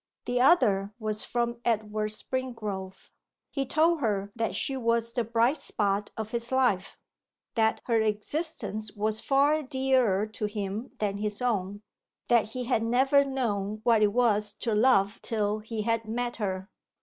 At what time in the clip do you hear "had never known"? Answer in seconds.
12.63-13.81